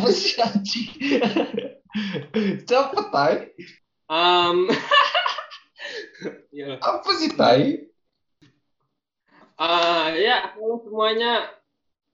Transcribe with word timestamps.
Apa 0.00 0.16
sih 0.16 0.32
anjing? 0.40 0.88
Cepet, 2.72 3.06
Tai. 3.12 3.36
Um, 4.08 4.64
ya. 6.56 6.80
Apa 6.80 7.10
sih, 7.20 7.36
Tai? 7.36 7.84
Ah, 9.60 10.08
ya, 10.16 10.56
halo 10.56 10.80
semuanya. 10.88 11.52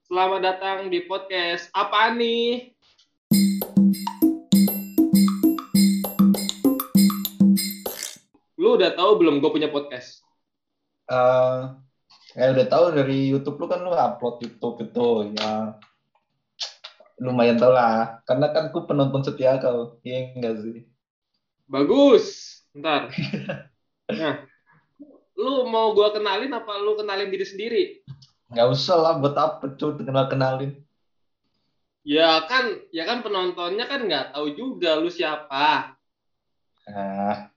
Selamat 0.03 0.41
datang 0.43 0.91
di 0.91 1.07
podcast 1.07 1.71
apa 1.71 2.11
nih? 2.11 2.75
Lu 8.59 8.83
udah 8.83 8.99
tahu 8.99 9.23
belum 9.23 9.39
gue 9.39 9.51
punya 9.55 9.71
podcast? 9.71 10.27
Eh, 11.07 11.61
ya 12.35 12.51
udah 12.51 12.67
tahu 12.67 12.99
dari 12.99 13.31
YouTube 13.31 13.63
lu 13.63 13.71
kan 13.71 13.87
lu 13.87 13.95
upload 13.95 14.43
YouTube 14.43 14.91
itu 14.91 15.39
ya 15.39 15.79
lumayan 17.17 17.57
tau 17.57 17.73
lah 17.73 18.21
karena 18.29 18.53
kan 18.53 18.69
ku 18.73 18.85
penonton 18.85 19.25
setia 19.25 19.57
kau 19.57 19.97
iya 20.05 20.37
enggak 20.37 20.61
sih 20.61 20.85
Bagus. 21.67 22.25
Ntar. 22.77 23.11
Nah, 24.07 24.39
lu 25.35 25.67
mau 25.67 25.91
gua 25.91 26.15
kenalin 26.15 26.55
apa 26.55 26.79
lu 26.79 26.95
kenalin 26.95 27.27
diri 27.27 27.43
sendiri? 27.43 27.83
nggak 28.47 28.71
usah 28.71 28.95
lah 28.95 29.13
buat 29.19 29.35
apa 29.35 29.75
cuy 29.75 29.99
kenal 29.99 30.31
kenalin 30.31 30.79
Ya 32.07 32.39
kan, 32.47 32.79
ya 32.95 33.03
kan 33.03 33.27
penontonnya 33.27 33.91
kan 33.91 34.07
nggak 34.07 34.31
tahu 34.31 34.55
juga 34.55 34.95
lu 34.95 35.11
siapa. 35.11 35.99
nah 36.87 37.51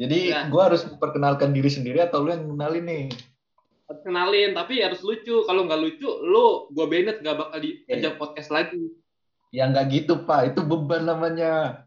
jadi 0.00 0.18
Ya. 0.32 0.40
gua 0.48 0.72
harus 0.72 0.88
memperkenalkan 0.88 1.52
diri 1.52 1.68
sendiri 1.68 2.00
atau 2.00 2.24
lu 2.24 2.32
yang 2.32 2.48
kenalin 2.48 2.84
nih 2.88 3.06
kenalin, 4.06 4.54
tapi 4.54 4.80
harus 4.80 5.02
lucu. 5.02 5.42
Kalau 5.44 5.66
nggak 5.66 5.80
lucu, 5.82 6.08
lu 6.24 6.70
gua 6.72 6.86
banned 6.88 7.20
nggak 7.20 7.36
bakal 7.36 7.58
diajak 7.60 8.16
podcast 8.16 8.48
lagi. 8.48 8.80
Ya 9.50 9.70
nggak 9.70 9.86
gitu 9.90 10.26
pak. 10.26 10.54
Itu 10.54 10.66
beban 10.66 11.06
namanya. 11.06 11.84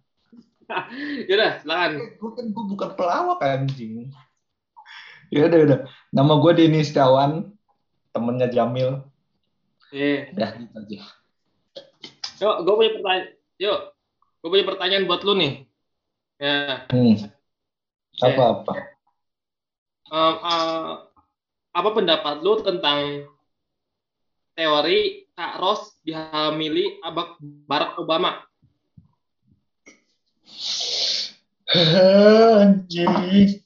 Yaudah, 1.29 1.59
silakan. 1.59 1.91
gue 2.19 2.31
kan 2.35 2.45
gue 2.51 2.65
bukan 2.75 2.89
pelawak 2.95 3.39
anjing. 3.43 4.11
Ya 5.33 5.49
udah 5.49 5.59
udah 5.65 5.79
nama 6.13 6.33
gue 6.37 6.51
Denny 6.53 6.85
Setiawan. 6.85 7.51
Temennya 8.13 8.45
Jamil. 8.53 9.01
Eh, 9.89 10.29
udah 10.37 10.49
gitu 10.61 10.75
aja. 10.77 11.01
Yuk, 12.41 12.55
gue 12.61 12.73
punya 12.77 12.91
pertanyaan. 12.93 13.27
Yuk, 13.57 13.79
gue 14.41 14.49
punya 14.53 14.65
pertanyaan 14.69 15.05
buat 15.09 15.21
lu 15.25 15.33
nih. 15.37 15.53
Ya, 16.37 16.85
hmm. 16.91 17.29
apa 18.21 18.43
apa? 18.43 18.73
Em, 20.13 20.35
eh, 20.37 20.91
apa 21.73 21.89
pendapat 21.93 22.35
lu 22.45 22.61
tentang 22.61 23.25
teori 24.53 25.27
Kak 25.33 25.53
Ros 25.57 25.97
dihamili 26.05 27.01
Abak 27.01 27.37
Barack 27.41 27.97
Obama? 27.97 28.37
anjing. 32.61 33.59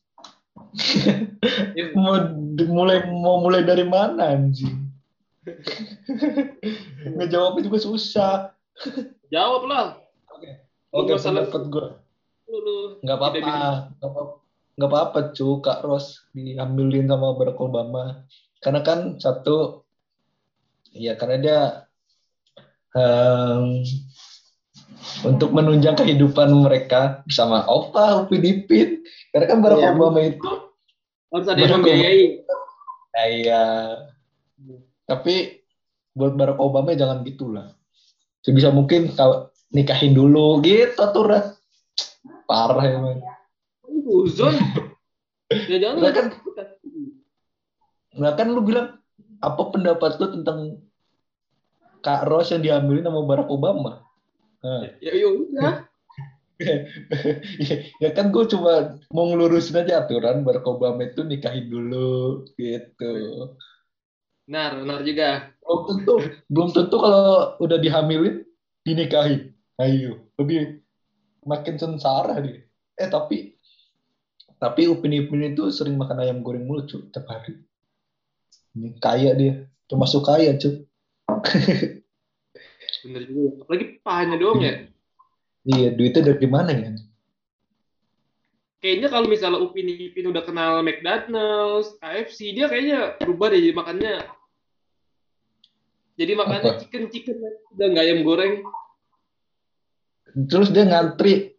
Mau 1.97 2.13
mulai 2.69 3.02
mau 3.09 3.41
mulai 3.41 3.65
dari 3.65 3.83
mana 3.83 4.31
anjing? 4.35 4.88
Ngejawabnya 7.17 7.65
juga 7.65 7.80
susah. 7.81 8.33
Jawab 9.33 9.63
lah. 9.67 9.85
oke. 10.93 11.11
Usah 11.11 11.31
pendapat 11.35 11.63
gue 11.67 11.88
Lu, 12.47 12.58
lu. 12.63 12.77
Nggak 13.03 13.17
apa-apa. 13.19 13.35
tidak 13.35 13.52
bisa- 13.52 13.83
nggak 13.99 14.09
apa 14.11 14.21
nggak 14.77 14.89
apa-apa 14.93 15.19
cu. 15.35 15.47
Kak 15.59 15.80
Ros 15.83 16.05
diambilin 16.31 17.09
sama 17.09 17.35
Barack 17.35 17.59
Obama. 17.59 18.23
Karena 18.63 18.81
kan 18.85 19.19
satu 19.19 19.86
ya 20.91 21.13
karena 21.16 21.35
dia 21.38 21.59
em, 22.93 23.83
untuk 25.23 25.49
menunjang 25.52 25.95
kehidupan 25.95 26.52
mereka 26.53 27.21
bersama 27.23 27.63
Opa 27.66 28.23
Upin 28.23 28.43
Ipin. 28.43 29.02
Karena 29.30 29.45
kan 29.45 29.58
Barack 29.59 29.80
Iya. 29.80 29.89
Obama 29.93 30.20
itu. 30.21 30.52
Harus 31.30 31.48
ada 31.48 31.59
yang 31.59 31.80
membiayai. 31.80 32.23
ya, 33.14 33.23
iya. 33.27 33.64
Tapi 35.03 35.64
buat 36.11 36.33
Barack 36.33 36.59
Obama 36.59 36.92
jangan 36.92 37.23
gitulah. 37.23 37.71
Sebisa 38.42 38.69
mungkin 38.69 39.11
kalau 39.11 39.48
nikahin 39.69 40.15
dulu 40.15 40.59
gitu 40.61 40.95
aturan 40.98 41.52
parah 42.48 42.87
emang 42.87 43.19
Uzon. 44.08 44.55
ya 45.71 45.77
jangan 45.77 45.99
Lah 45.99 46.11
kan- 46.11 46.31
Nah 48.17 48.33
kan 48.33 48.49
lu 48.49 48.64
bilang 48.64 48.98
apa 49.43 49.61
pendapat 49.70 50.17
lu 50.17 50.27
tentang 50.42 50.59
Kak 52.02 52.30
Ros 52.30 52.53
yang 52.53 52.64
diambilin 52.64 53.05
sama 53.05 53.25
Barack 53.25 53.49
Obama? 53.52 54.05
Nah, 54.64 54.89
Ya, 55.02 55.11
ya 55.14 55.27
udah. 55.27 55.75
ya, 57.61 57.75
ya 58.02 58.09
kan 58.17 58.33
gue 58.33 58.49
cuma 58.49 58.98
mau 59.14 59.30
ngelurusin 59.30 59.77
aja 59.77 60.05
aturan 60.05 60.42
Barack 60.42 60.65
Obama 60.65 61.05
itu 61.05 61.21
nikahin 61.21 61.70
dulu 61.70 62.45
gitu. 62.58 63.14
Benar, 64.48 64.81
benar 64.81 64.99
juga. 65.03 65.30
Belum 65.61 65.81
tentu, 65.86 66.14
belum 66.48 66.69
tentu 66.71 66.95
kalau 66.98 67.59
udah 67.61 67.77
dihamilin 67.77 68.48
dinikahin. 68.87 69.54
Ayo, 69.77 70.25
lebih 70.42 70.81
makin 71.45 71.75
sengsara 71.77 72.42
dia. 72.42 72.65
Eh 72.98 73.09
tapi 73.11 73.58
tapi 74.58 74.89
Upin 74.89 75.14
Ipin 75.14 75.54
itu 75.54 75.69
sering 75.69 76.02
makan 76.02 76.25
ayam 76.25 76.42
goreng 76.42 76.65
mulu 76.65 76.89
cuy 76.89 77.05
tiap 77.14 77.30
hari. 77.30 77.61
Ini 78.77 78.93
kaya 79.02 79.33
dia, 79.33 79.65
termasuk 79.89 80.21
kaya 80.21 80.54
cuy. 80.54 80.86
Bener 83.02 83.23
juga. 83.26 83.65
Apalagi 83.65 83.86
pahanya 84.05 84.38
doang 84.38 84.61
ya. 84.61 84.86
Iya, 85.65 85.98
duitnya 85.98 86.21
dari 86.32 86.48
mana 86.48 86.71
ya? 86.71 86.93
Kayaknya 88.77 89.08
kalau 89.10 89.26
misalnya 89.26 89.60
Upin 89.66 89.89
Ipin 89.89 90.30
udah 90.30 90.45
kenal 90.45 90.86
McDonald's, 90.86 91.98
KFC, 91.98 92.54
dia 92.54 92.70
kayaknya 92.70 93.17
berubah 93.17 93.49
deh 93.49 93.60
jadi 93.60 93.73
makannya. 93.73 94.16
Jadi 96.17 96.32
makannya 96.37 96.71
Apa? 96.77 96.80
chicken 96.86 97.04
chicken 97.10 97.36
udah 97.73 97.86
nggak 97.89 98.05
ayam 98.05 98.21
goreng. 98.21 98.61
Terus 100.45 100.70
dia 100.70 100.86
ngantri, 100.86 101.58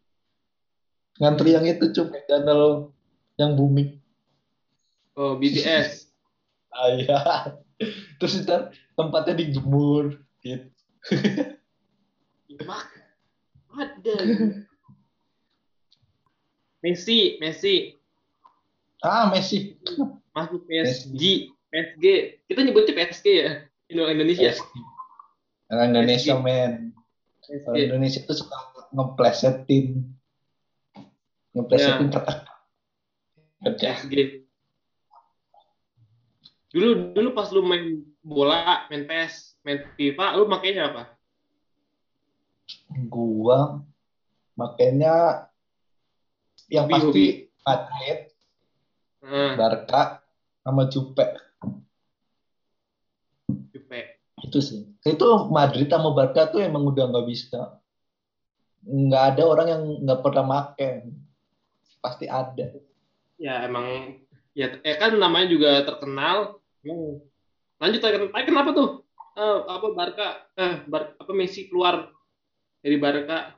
ngantri 1.18 1.50
yang 1.58 1.66
itu 1.66 1.90
cuy, 1.90 2.06
McDonald 2.06 2.94
yang 3.34 3.58
booming. 3.58 3.98
Oh 5.18 5.34
BTS. 5.34 6.07
Ah, 6.74 6.88
iya. 6.94 7.18
Terus 8.18 8.42
ntar 8.44 8.74
tempatnya 8.98 9.38
dijemur, 9.38 10.18
gitu. 10.42 10.66
Mak 12.68 12.88
ada. 13.78 14.16
Messi, 16.82 17.36
Messi 17.42 17.98
Ah, 19.02 19.30
Messi. 19.30 19.78
masuk 20.34 20.66
PSG, 20.66 21.50
PSG. 21.70 22.04
Kita 22.50 22.60
nyebutnya 22.66 22.94
PSG 22.94 23.26
ya, 23.30 23.50
Indo 23.90 24.06
Indonesia. 24.10 24.54
Orang 25.70 25.94
Indonesia, 25.94 26.34
PSG. 26.34 26.42
men. 26.42 26.72
Orang. 27.66 27.78
Indonesia 27.78 28.20
itu 28.22 28.34
suka 28.34 28.58
ngeplesetin. 28.90 30.02
Ngeplesetin 31.54 32.08
Ya. 32.10 32.14
kata. 32.18 32.32
PSG. 33.62 34.47
Dulu 36.68 37.16
dulu 37.16 37.28
pas 37.32 37.48
lu 37.48 37.64
main 37.64 38.04
bola, 38.20 38.84
main 38.92 39.08
PES, 39.08 39.56
main 39.64 39.80
FIFA, 39.96 40.36
lu 40.36 40.44
makainya 40.44 40.92
apa? 40.92 41.02
Gua 43.08 43.80
makanya 44.58 45.48
yang 46.68 46.90
Hobi, 46.90 46.92
pasti 46.92 47.24
Madrid, 47.64 48.18
Nah, 49.28 49.58
Barca, 49.58 50.22
sama 50.62 50.86
Jupe. 50.88 51.26
Jupe. 53.74 54.00
Itu 54.40 54.58
sih. 54.62 54.86
Itu 55.02 55.50
Madrid 55.50 55.90
sama 55.90 56.14
Barca 56.14 56.48
tuh 56.48 56.62
emang 56.62 56.86
udah 56.86 57.10
nggak 57.10 57.26
bisa. 57.26 57.82
Nggak 58.86 59.24
ada 59.34 59.42
orang 59.44 59.68
yang 59.68 59.82
nggak 60.06 60.20
pernah 60.22 60.44
make. 60.46 60.90
Pasti 61.98 62.30
ada. 62.30 62.78
Ya 63.38 63.66
emang 63.66 64.18
ya 64.54 64.78
eh 64.86 64.96
kan 64.96 65.18
namanya 65.18 65.50
juga 65.50 65.82
terkenal. 65.82 66.57
Hmm. 66.88 67.20
Lanjut 67.78 68.00
Eh, 68.00 68.44
kenapa 68.48 68.70
tuh? 68.72 69.04
Eh, 69.38 69.58
apa 69.68 69.86
Barca 69.94 70.28
eh 70.58 70.82
Bar- 70.88 71.14
apa 71.20 71.32
Messi 71.36 71.68
keluar 71.68 72.10
dari 72.82 72.96
Barca? 72.96 73.54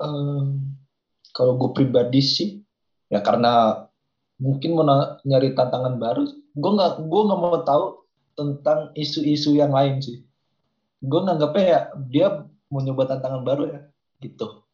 Em, 0.00 0.74
kalau 1.30 1.54
gue 1.54 1.70
pribadi 1.70 2.18
sih, 2.18 2.48
ya 3.06 3.22
karena 3.22 3.86
mungkin 4.42 4.74
mau 4.74 4.82
nyari 5.22 5.54
tantangan 5.54 6.00
baru. 6.00 6.26
Gue 6.56 6.70
nggak, 6.74 7.06
gue 7.06 7.22
nggak 7.28 7.40
mau 7.40 7.62
tahu 7.62 7.84
tentang 8.34 8.90
isu-isu 8.98 9.54
yang 9.54 9.70
lain 9.70 10.02
sih. 10.02 10.26
Gue 10.98 11.20
nganggapnya 11.22 11.62
ya 11.62 11.80
dia 12.10 12.26
mau 12.66 12.82
nyoba 12.82 13.06
tantangan 13.14 13.46
baru 13.46 13.62
ya, 13.70 13.80
gitu. 14.18 14.66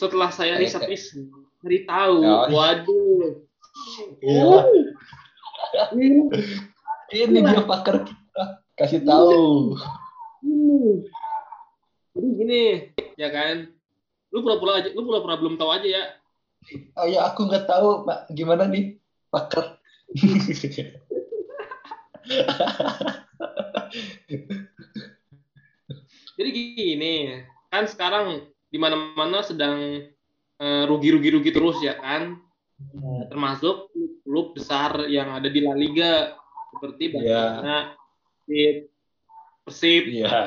Setelah 0.00 0.32
saya 0.32 0.56
riset 0.56 0.88
riset 0.88 1.28
cari 1.60 1.84
tahu, 1.84 2.24
Ya. 2.24 2.48
waduh. 2.48 3.44
Iya. 4.24 4.60
Ini, 5.94 6.30
Ini 7.10 7.38
dia 7.42 7.62
pakar 7.66 8.02
kita. 8.06 8.42
Kasih 8.78 9.02
tahu. 9.04 9.76
ini. 10.40 11.04
jadi 12.10 12.28
gini 12.32 12.62
ya 13.20 13.28
kan 13.28 13.68
lu 14.32 14.40
pura-pura 14.40 14.80
aja 14.80 14.88
lu 14.96 15.04
pura-pura 15.04 15.36
belum 15.36 15.60
tahu 15.60 15.68
aja 15.68 15.88
ya 15.88 16.04
Oh 16.96 17.08
ya 17.08 17.24
aku 17.28 17.48
nggak 17.48 17.64
tahu 17.64 18.04
Pak 18.04 18.32
gimana 18.36 18.68
nih 18.68 19.00
pakar. 19.32 19.80
jadi 26.36 26.50
gini 26.52 27.44
kan 27.72 27.84
sekarang 27.88 28.44
di 28.68 28.78
mana-mana 28.78 29.40
sedang 29.40 30.04
eh, 30.60 30.82
rugi-rugi-rugi 30.84 31.50
terus 31.52 31.80
ya 31.80 31.96
kan 31.96 32.36
termasuk 33.28 33.89
klub 34.30 34.54
besar 34.54 35.10
yang 35.10 35.34
ada 35.34 35.50
di 35.50 35.58
La 35.58 35.74
Liga 35.74 36.38
seperti 36.70 37.10
Iya. 37.10 37.18
Barcelona, 37.18 37.78
Persib, 38.46 38.76
Persib, 39.66 40.02
Iya. 40.06 40.38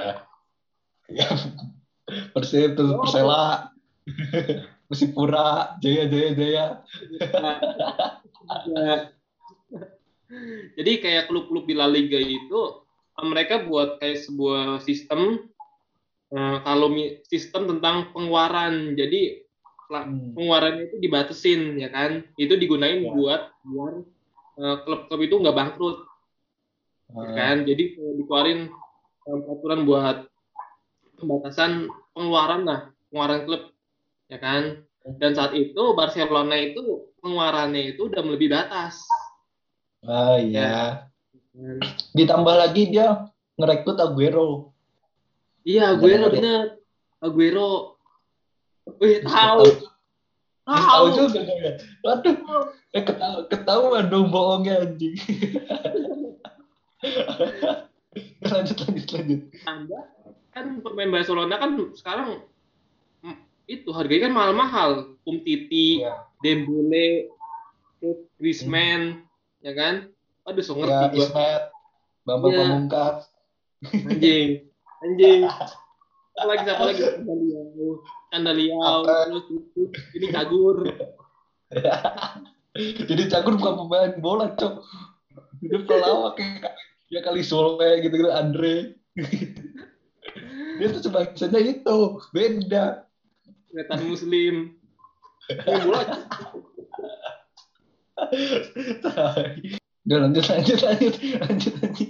Ya, 1.11 1.29
Persib 2.31 2.69
terus 2.79 2.95
Persela. 2.95 3.75
Persipura, 4.87 5.75
Jaya 5.83 6.07
Jaya 6.07 6.31
Jaya. 6.31 6.65
Ya. 8.71 8.95
Jadi 10.79 10.91
kayak 11.03 11.27
klub-klub 11.27 11.67
di 11.67 11.75
La 11.75 11.91
Liga 11.91 12.19
itu 12.19 12.87
mereka 13.19 13.67
buat 13.67 13.99
kayak 13.99 14.23
sebuah 14.23 14.79
sistem 14.79 15.43
eh, 16.31 16.57
kalau 16.63 16.87
sistem 17.27 17.67
tentang 17.67 18.15
pengeluaran. 18.15 18.95
Jadi 18.95 19.42
la- 19.93 20.09
Hmm. 20.09 20.33
pengeluarannya 20.33 20.83
itu 20.89 20.97
dibatasin 20.97 21.77
ya 21.77 21.87
kan. 21.87 22.25
Itu 22.35 22.57
digunain 22.57 23.05
Ya. 23.05 23.13
buat 23.13 23.41
biar 23.63 23.93
eh, 24.53 24.77
klub-klub 24.81 25.21
itu 25.21 25.35
nggak 25.37 25.53
bangkrut 25.55 25.97
ya 27.09 27.21
Ah, 27.21 27.33
kan. 27.37 27.57
Jadi 27.63 27.83
eh, 27.93 28.13
dikeluarin 28.17 28.59
eh, 29.23 29.37
peraturan 29.39 29.81
buat 29.85 30.17
pembatasan 31.15 31.87
pengeluaran 32.11 32.65
lah, 32.65 32.79
pengeluaran 33.07 33.41
klub 33.45 33.61
ya 34.27 34.37
kan. 34.37 34.81
Dan 35.19 35.35
saat 35.35 35.51
itu 35.53 35.83
Barcelona 35.93 36.55
itu 36.55 36.81
pengeluarannya 37.19 37.93
itu 37.93 38.07
udah 38.07 38.21
melebihi 38.23 38.51
batas. 38.51 38.97
Ah 40.01 40.35
iya. 40.35 41.07
Dan 41.53 41.79
Ditambah 42.11 42.55
lagi 42.57 42.89
dia 42.89 43.29
ngerekrut 43.55 43.99
Aguero. 43.99 44.73
Iya, 45.63 45.95
Aguero 45.95 46.27
Benar. 46.27 46.75
Aguero. 47.19 47.99
Wih, 48.99 49.23
tahu. 49.23 49.63
Tahu 50.63 50.79
Tahu. 50.79 51.05
juga 51.27 51.39
kan 51.43 51.57
ya. 51.59 51.73
Waduh, 52.07 52.35
eh, 52.95 53.03
ketahu, 53.03 53.37
ketahuan 53.51 54.07
dong 54.07 54.31
bohongnya 54.31 54.79
anjing. 54.87 55.15
lanjut 58.47 58.77
lanjut 58.79 59.07
lanjut. 59.11 59.41
Anda 59.67 59.99
kan 60.53 60.79
pemain 60.79 61.09
Barcelona 61.11 61.57
kan 61.59 61.75
sekarang 61.97 62.45
mm, 63.25 63.35
itu 63.67 63.89
harganya 63.91 64.31
kan 64.31 64.33
mahal-mahal. 64.35 64.91
Umtiti, 65.27 66.03
Iya. 66.03 66.27
Dembele, 66.43 67.31
Griezmann, 68.39 69.23
ya 69.63 69.71
kan? 69.75 70.11
Aduh, 70.43 70.63
so 70.63 70.75
Ya, 70.75 70.83
ngerti 70.83 71.15
gua. 71.15 71.23
Ismet, 71.27 71.61
Bambang 72.23 72.51
Iya. 72.51 72.59
Pamungkas. 72.59 73.17
Anjing. 73.83 74.49
Anjing. 75.03 75.41
Apa 76.33 76.43
lagi 76.47 76.63
siapa 76.67 76.83
lagi? 76.87 77.03
Terus 79.29 79.45
itu, 79.53 79.81
ini 80.17 80.27
Cagur. 80.33 80.77
Jadi 83.09 83.23
Cagur 83.29 83.53
bukan 83.61 83.75
pemain 83.85 84.13
bola, 84.17 84.57
cok. 84.57 84.81
Dia 85.61 85.79
pelawak 85.85 86.41
kayak 86.41 86.73
ya 87.13 87.21
kali 87.21 87.45
Solve 87.45 88.01
gitu 88.01 88.13
gitu 88.17 88.31
Andre. 88.33 88.97
Dia 90.81 90.87
tuh 90.89 91.01
sebangsanya 91.05 91.61
itu 91.61 92.17
beda. 92.33 93.05
Kelihatan 93.69 94.01
Muslim. 94.09 94.55
Bola 95.65 96.01
Udah 100.03 100.17
lanjut 100.27 100.45
lanjut 100.51 100.79
lanjut 100.83 101.13
lanjut 101.39 101.73
lanjut. 101.79 102.09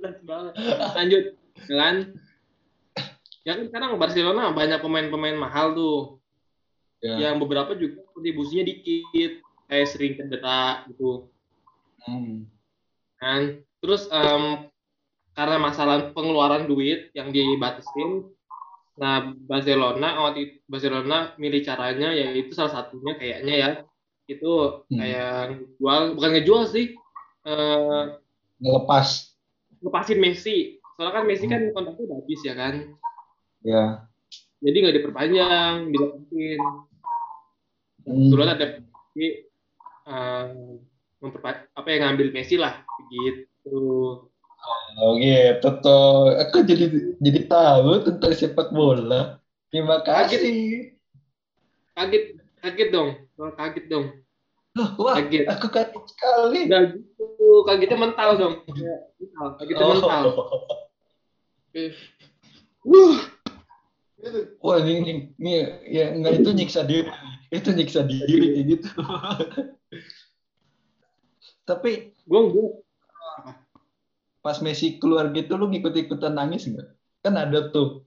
jelas 0.00 0.18
banget. 0.24 0.52
Lanjut, 0.96 1.24
ya 3.42 3.56
kan? 3.56 3.64
Kan 3.64 3.66
sekarang 3.68 3.90
Barcelona 3.96 4.52
banyak 4.52 4.80
pemain-pemain 4.80 5.36
mahal 5.36 5.72
tuh. 5.72 5.98
Ya. 7.00 7.30
Yang 7.30 7.34
beberapa 7.46 7.72
juga 7.72 8.04
kontribusinya 8.12 8.64
dikit, 8.64 9.40
kayak 9.66 9.88
sering 9.88 10.12
cedera 10.20 10.84
gitu. 10.92 11.32
Hmm. 12.04 12.44
Kan? 13.16 13.64
Terus 13.80 14.04
em, 14.12 14.68
karena 15.32 15.56
masalah 15.56 16.12
pengeluaran 16.12 16.68
duit 16.68 17.08
yang 17.16 17.32
dibatasin, 17.32 18.28
nah 19.00 19.32
Barcelona 19.48 20.28
waktu 20.28 20.60
Barcelona 20.68 21.32
milih 21.40 21.64
caranya 21.64 22.12
yaitu 22.12 22.52
salah 22.52 22.68
satunya 22.76 23.16
kayaknya 23.16 23.54
ya 23.56 23.70
itu 24.28 24.52
Hmm. 24.92 25.00
kayak 25.00 25.36
jual 25.80 26.02
bukan 26.20 26.30
ngejual 26.36 26.62
sih 26.68 26.92
eh 27.48 28.04
Ngelepas. 28.60 29.32
lepasin 29.80 30.20
Messi. 30.20 30.76
Soalnya 31.00 31.12
kan 31.16 31.24
Messi 31.24 31.48
Hmm. 31.48 31.52
kan 31.56 31.60
kontraknya 31.72 32.04
udah 32.04 32.16
habis 32.20 32.40
ya 32.44 32.52
kan. 32.52 32.74
Ya. 33.60 34.08
Jadi 34.60 34.76
nggak 34.76 34.96
diperpanjang, 35.00 35.74
dilepasin. 35.92 36.60
Hmm. 38.04 38.28
Terus 38.32 38.46
ada 38.48 38.66
Messi 38.80 39.26
eh, 40.10 40.46
memperpa- 41.20 41.68
apa 41.76 41.88
yang 41.92 42.00
ngambil 42.12 42.32
Messi 42.32 42.56
lah 42.56 42.80
begitu. 43.00 43.80
Oh 45.00 45.16
gitu 45.16 45.68
tuh. 45.80 46.36
Aku 46.44 46.60
jadi 46.64 47.16
jadi 47.20 47.40
tahu 47.48 48.04
tentang 48.04 48.32
sepak 48.36 48.68
bola. 48.72 49.40
Terima 49.72 50.00
kasih. 50.04 50.92
Kaget, 51.96 52.24
kaget 52.60 52.88
dong. 52.92 53.08
Oh, 53.40 53.52
kaget 53.56 53.86
dong. 53.88 54.06
Loh, 54.70 54.90
wah, 55.02 55.18
Kaget. 55.18 55.50
aku 55.50 55.66
kaget 55.66 56.04
sekali. 56.14 56.70
Udah 56.70 56.82
gitu, 56.94 57.48
kagetnya 57.66 57.98
mental 57.98 58.30
dong. 58.38 58.54
Mental, 59.18 59.46
kagetnya 59.58 59.86
mental. 59.90 60.22
Eh. 61.74 61.90
Wah 64.60 64.78
ini, 64.84 64.92
ini, 65.00 65.12
ini 65.40 65.52
ya 65.88 66.12
enggak 66.12 66.44
itu 66.44 66.50
nyiksa 66.52 66.84
diri, 66.84 67.08
itu 67.48 67.70
nyiksa 67.72 68.04
diri 68.04 68.36
kayak 68.52 68.66
gitu. 68.68 68.88
Tapi 71.64 72.12
gue 72.12 72.40
pas 74.40 74.56
Messi 74.64 75.00
keluar 75.00 75.32
gitu 75.32 75.56
lu 75.56 75.68
ngikut-ikutan 75.72 76.36
nangis 76.36 76.68
nggak? 76.68 76.88
Kan 77.24 77.36
ada 77.36 77.68
tuh 77.72 78.04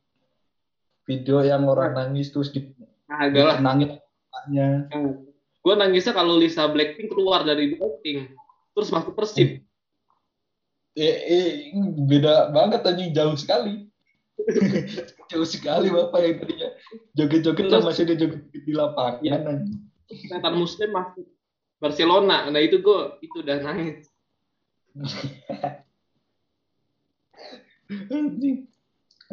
video 1.10 1.42
yang 1.42 1.66
orang 1.66 1.94
nangis 1.98 2.30
terus 2.34 2.54
di 2.54 2.74
lah. 3.10 3.62
nangis 3.62 3.98
mukanya. 3.98 4.68
Gue 5.64 5.76
nangisnya 5.80 6.14
kalau 6.14 6.36
Lisa 6.38 6.68
Blackpink 6.68 7.14
keluar 7.14 7.46
dari 7.48 7.78
Blackpink 7.78 8.36
terus 8.74 8.90
masuk 8.90 9.14
Persib. 9.16 9.62
Eh, 10.94 11.18
eh, 11.26 11.74
beda 12.06 12.54
banget 12.54 12.86
anjing 12.86 13.14
jauh 13.18 13.34
sekali. 13.34 13.90
jauh 15.32 15.48
sekali 15.48 15.88
bapak 15.90 16.20
yang 16.20 16.36
tadinya 16.44 16.70
joget-joget 17.16 17.64
Terus- 17.68 17.74
yang 17.74 17.88
masih 17.88 18.04
dia 18.08 18.18
joget 18.20 18.42
di 18.52 18.74
lapangan. 18.76 19.68
Kelihatan 20.10 20.54
Muslim 20.60 20.90
masuk 20.94 21.26
Barcelona. 21.80 22.48
Nah 22.52 22.62
itu 22.62 22.80
gue 22.84 23.00
itu 23.24 23.40
udah 23.44 23.58
nangis. 23.64 24.08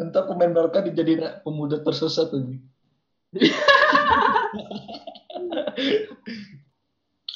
Entah 0.01 0.25
pemain 0.25 0.53
Barca 0.55 0.81
dijadiin 0.81 1.45
pemuda 1.45 1.83
tersesat 1.85 2.33
anjing. 2.33 2.63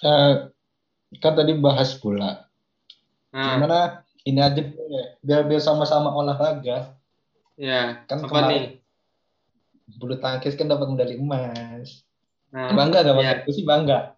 Eh, 0.04 0.34
kan 1.24 1.32
tadi 1.32 1.56
bahas 1.56 1.96
bola. 1.96 2.44
Nah, 3.32 3.56
Gimana 3.56 4.04
ini 4.28 4.36
aja 4.36 4.60
ya, 4.60 5.02
biar 5.24 5.48
biar 5.48 5.64
sama-sama 5.64 6.12
olahraga. 6.12 6.92
Ya 7.56 8.02
Kan 8.04 8.18
apa 8.20 8.26
kemarin- 8.26 8.50
nih? 8.50 8.64
Bulu 9.94 10.16
tangkis 10.16 10.54
kan 10.54 10.66
dapat 10.66 10.88
medali 10.88 11.14
emas. 11.14 12.02
Nah, 12.50 12.72
Bangga 12.72 13.02
gak 13.02 13.14
bang? 13.14 13.24
ya. 13.24 13.32
Aku 13.38 13.50
sih 13.50 13.62
bangga. 13.62 14.16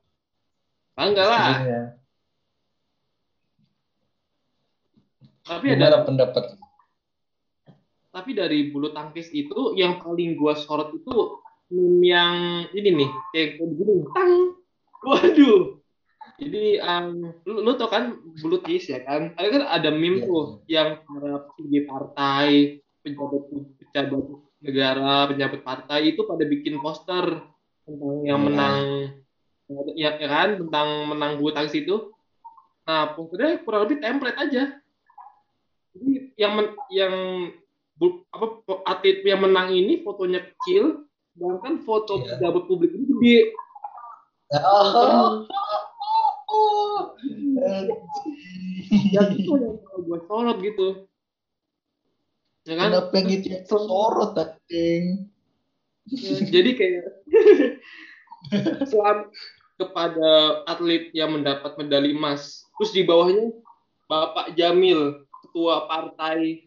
bangga 0.94 1.22
lah. 1.22 1.40
Sebenarnya. 1.58 1.82
Tapi 5.42 5.64
Gimana 5.70 5.86
ada 5.86 6.00
pendapat? 6.02 6.44
tapi 8.08 8.32
dari 8.32 8.72
bulu 8.72 8.96
tangkis 8.96 9.28
itu 9.28 9.76
yang 9.76 10.00
paling 10.00 10.40
gua 10.40 10.56
sorot 10.56 10.88
itu 10.96 11.36
yang 12.00 12.64
ini 12.72 12.88
nih 12.96 13.10
kayak 13.28 13.60
begini 13.60 14.08
tang 14.08 14.56
waduh 15.04 15.76
jadi 16.40 16.80
um, 16.80 17.36
lu, 17.44 17.60
lu 17.60 17.76
tau 17.76 17.92
kan 17.92 18.16
bulu 18.40 18.56
tangkis 18.56 18.88
ya 18.88 19.04
kan 19.04 19.36
ada 19.36 19.48
kan 19.52 19.62
ada 19.68 19.90
meme 19.92 20.16
Iya. 20.16 20.24
tuh 20.24 20.44
yang 20.64 20.88
para 21.04 21.44
petinggi 21.44 21.80
partai 21.84 22.50
pejabat 23.06 23.42
pejabat 23.78 24.24
negara 24.58 25.30
pejabat 25.30 25.60
partai 25.62 26.00
itu 26.10 26.26
pada 26.26 26.42
bikin 26.42 26.82
poster 26.82 27.46
tentang 27.86 28.26
yang 28.26 28.40
Iya. 28.42 28.46
menang 28.50 28.76
ya, 29.94 30.10
ya 30.18 30.26
kan 30.26 30.48
tentang 30.58 30.88
menang 31.14 31.38
bulu 31.38 31.54
tangkis 31.54 31.78
itu 31.78 32.10
nah 32.82 33.14
posternya 33.14 33.62
kurang 33.62 33.86
lebih 33.86 34.02
template 34.02 34.38
aja 34.38 34.62
jadi 35.94 36.10
yang 36.34 36.52
men- 36.58 36.78
yang 36.90 37.14
apa 38.28 38.46
atlet 38.84 39.24
yang 39.24 39.40
menang 39.40 39.72
ini 39.72 40.04
fotonya 40.04 40.44
kecil, 40.44 41.08
sedangkan 41.32 41.80
foto 41.80 42.20
Iya. 42.20 42.36
pejabat 42.36 42.62
publik 42.68 42.92
ini 42.92 43.04
gede. 43.08 43.38
Oh. 44.60 45.48
Ya 49.10 49.22
itu 49.32 49.50
yang 49.56 49.80
gue 49.80 50.18
sorot 50.28 50.60
gitu. 50.60 51.08
Ya 52.66 52.74
kan? 52.74 52.90
Kenapa 52.90 53.14
yang 53.14 53.30
itu 53.30 53.62
sorot 53.62 54.34
anjing? 54.34 55.30
Ya, 56.06 56.38
jadi 56.50 56.70
kayak 56.74 57.04
selam 58.90 59.30
kepada 59.78 60.62
atlet 60.66 61.14
yang 61.14 61.34
mendapat 61.34 61.78
medali 61.78 62.10
emas. 62.14 62.66
Terus 62.78 62.90
di 62.94 63.02
bawahnya 63.06 63.54
Bapak 64.10 64.54
Jamil, 64.58 65.26
ketua 65.42 65.86
partai 65.86 66.66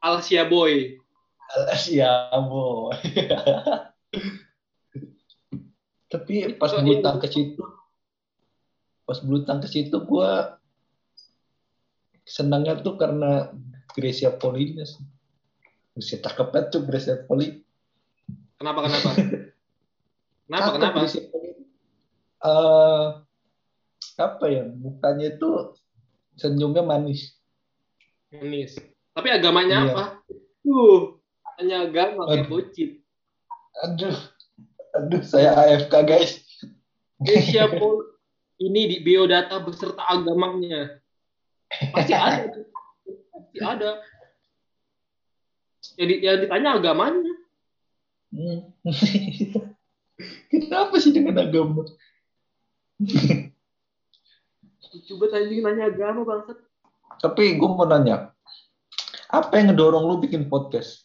Alsia 0.00 0.48
Boy. 0.48 0.96
Alas 1.46 1.86
ya, 1.86 2.26
boy. 2.42 2.90
Tapi 6.10 6.58
pas 6.58 6.70
Itu, 6.74 6.82
bulu 6.82 6.94
iya. 6.98 7.02
tangkis 7.02 7.34
itu, 7.34 7.62
pas 9.06 9.18
bulu 9.22 9.42
tangkis 9.42 9.74
itu 9.74 9.94
gue 9.94 10.30
senangnya 12.26 12.78
tuh 12.82 12.98
karena 12.98 13.50
Gracia 13.94 14.34
Polinya 14.34 14.86
sih. 14.86 15.02
Bisa 15.96 16.20
cakep 16.20 16.46
banget 16.52 16.66
tuh 16.70 16.84
Gracia 16.84 17.16
Poli. 17.24 17.64
Kenapa 18.60 18.84
kenapa? 18.84 19.10
Kenapa 20.46 20.60
Cakep 20.62 20.74
kenapa? 20.78 20.96
Gracia 21.02 21.22
Poli. 21.26 21.50
Eh, 22.36 23.04
apa 24.16 24.44
ya, 24.46 24.64
mukanya 24.70 25.26
itu 25.34 25.50
senyumnya 26.36 26.84
manis. 26.84 27.34
Manis. 28.30 28.76
Tapi 29.10 29.28
agamanya 29.32 29.76
Iya. 29.82 29.88
apa? 29.90 30.04
Tuh, 30.60 31.18
hanya 31.56 31.88
agama 31.88 32.28
kayak 32.28 32.44
Aduh. 32.44 32.50
bocil. 32.52 32.90
Aduh, 33.76 34.16
aduh 34.94 35.22
saya 35.24 35.52
AFK 35.56 35.94
guys. 36.04 36.32
Asia 37.20 37.68
Pol 37.68 38.04
ini 38.56 38.88
di 38.88 38.96
biodata 39.00 39.60
beserta 39.60 40.04
agamanya. 40.04 41.00
Pasti 41.92 42.12
ada. 42.12 42.52
Pasti 43.32 43.58
ada. 43.60 44.00
Yang, 45.96 46.08
di- 46.08 46.20
yang 46.22 46.36
ditanya 46.44 46.70
agamanya. 46.76 47.34
Hmm. 48.32 48.58
Kenapa 50.50 50.94
sih 51.00 51.12
dengan 51.12 51.40
agama? 51.40 51.84
Coba 55.06 55.24
tadi 55.28 55.60
nanya 55.60 55.92
agama 55.92 56.24
bangsat. 56.24 56.56
Tapi 57.20 57.56
gue 57.56 57.68
mau 57.68 57.84
nanya, 57.84 58.32
apa 59.28 59.56
yang 59.56 59.72
ngedorong 59.72 60.04
lu 60.04 60.20
bikin 60.20 60.48
podcast? 60.48 61.04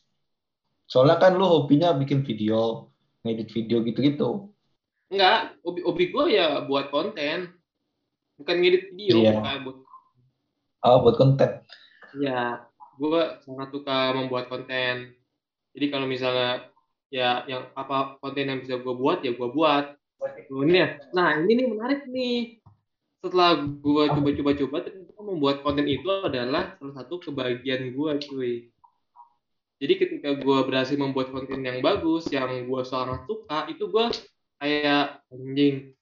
Soalnya 0.87 1.19
kan 1.19 1.35
lu 1.35 1.47
hobinya 1.47 1.95
bikin 1.95 2.23
video, 2.23 2.91
ngedit 3.23 3.51
video 3.51 3.79
gitu-gitu. 3.83 4.51
Enggak, 5.11 5.55
hobi, 5.63 5.79
hobi 5.83 6.05
gue 6.11 6.25
ya 6.35 6.63
buat 6.67 6.91
konten. 6.91 7.51
Bukan 8.39 8.55
ngedit 8.59 8.91
video. 8.95 9.23
Iya. 9.23 9.39
Kayak 9.39 9.59
buat, 9.67 9.77
Oh, 10.81 10.97
buat 11.05 11.15
konten. 11.19 11.61
ya, 12.17 12.65
gue 12.97 13.21
sangat 13.43 13.69
suka 13.71 14.15
membuat 14.15 14.51
konten. 14.51 15.15
Jadi 15.71 15.85
kalau 15.87 16.07
misalnya 16.07 16.67
ya 17.11 17.43
yang 17.47 17.67
apa 17.75 18.19
konten 18.23 18.47
yang 18.47 18.59
bisa 18.63 18.79
gue 18.79 18.93
buat 18.95 19.23
ya 19.23 19.35
gue 19.35 19.49
buat. 19.51 19.95
Oh, 20.51 20.63
ya. 20.67 20.99
Nah 21.15 21.39
ini 21.39 21.63
nih 21.63 21.67
menarik 21.67 22.01
nih. 22.07 22.61
Setelah 23.21 23.61
gue 23.61 24.03
coba-coba-coba, 24.17 24.77
membuat 25.21 25.61
konten 25.61 25.85
itu 25.85 26.09
adalah 26.09 26.73
salah 26.81 26.93
satu 26.97 27.21
kebahagiaan 27.21 27.93
gue, 27.93 28.11
cuy. 28.25 28.53
Jadi 29.81 29.93
ketika 29.97 30.29
gue 30.37 30.57
berhasil 30.65 30.97
membuat 30.97 31.33
konten 31.33 31.61
yang 31.61 31.81
bagus, 31.81 32.29
yang 32.29 32.49
gue 32.69 32.81
sangat 32.85 33.25
suka, 33.25 33.65
itu 33.69 33.89
gue 33.89 34.05
kayak 34.61 35.21
anjing. 35.33 35.93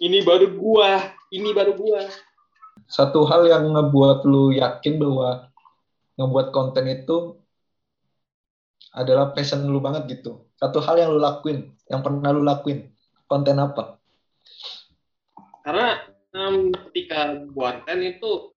Ini 0.00 0.18
baru 0.24 0.48
gue, 0.48 0.90
ini 1.36 1.48
baru 1.52 1.76
gue. 1.76 2.02
Satu 2.88 3.24
hal 3.28 3.48
yang 3.48 3.68
ngebuat 3.72 4.24
lu 4.24 4.52
yakin 4.56 4.96
bahwa 4.96 5.51
ngebuat 6.16 6.52
konten 6.52 6.84
itu 6.88 7.40
adalah 8.92 9.32
passion 9.32 9.64
lu 9.64 9.80
banget 9.80 10.20
gitu. 10.20 10.44
Satu 10.60 10.84
hal 10.84 11.00
yang 11.00 11.10
lu 11.16 11.20
lakuin, 11.20 11.72
yang 11.88 12.04
pernah 12.04 12.30
lu 12.30 12.44
lakuin. 12.44 12.92
Konten 13.24 13.56
apa? 13.56 13.96
Karena 15.64 16.04
em, 16.36 16.68
ketika 16.90 17.40
konten 17.48 17.98
itu 18.04 18.52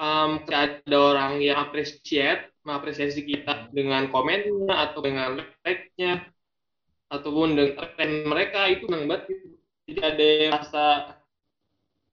ketika 0.00 0.80
ada 0.80 0.96
orang 0.96 1.32
yang 1.44 1.60
appreciate, 1.60 2.56
mengapresiasi 2.64 3.20
kita 3.26 3.68
dengan 3.68 4.08
komennya 4.08 4.72
atau 4.88 5.04
dengan 5.04 5.36
like-nya 5.60 6.24
ataupun 7.12 7.58
dengan 7.58 8.10
mereka 8.24 8.70
itu 8.70 8.86
senang 8.88 9.10
banget 9.10 9.22
gitu. 9.28 9.46
Jadi 9.90 10.00
ada 10.00 10.24
yang 10.24 10.52
rasa 10.54 10.84